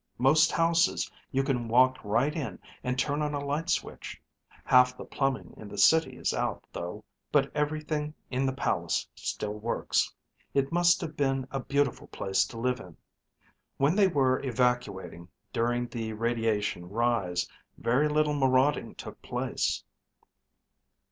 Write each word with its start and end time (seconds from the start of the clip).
Most 0.17 0.51
houses 0.51 1.11
you 1.31 1.43
can 1.43 1.67
walk 1.67 1.99
right 2.03 2.35
in 2.35 2.57
and 2.83 2.97
turn 2.97 3.21
on 3.21 3.35
a 3.35 3.45
light 3.45 3.69
switch. 3.69 4.19
Half 4.65 4.97
the 4.97 5.05
plumbing 5.05 5.53
in 5.57 5.67
the 5.67 5.77
city 5.77 6.17
is 6.17 6.33
out, 6.33 6.63
though. 6.73 7.05
But 7.31 7.55
everything 7.55 8.15
in 8.31 8.47
the 8.47 8.51
palace 8.51 9.07
still 9.13 9.53
works. 9.53 10.11
It 10.55 10.71
must 10.71 11.01
have 11.01 11.15
been 11.15 11.47
a 11.51 11.59
beautiful 11.59 12.07
place 12.07 12.45
to 12.45 12.57
live 12.57 12.79
in. 12.79 12.97
When 13.77 13.95
they 13.95 14.07
were 14.07 14.39
evacuating 14.43 15.27
during 15.53 15.85
the 15.85 16.13
radiation 16.13 16.89
rise, 16.89 17.47
very 17.77 18.09
little 18.09 18.33
marauding 18.33 18.95
took 18.95 19.21
place...." 19.21 19.83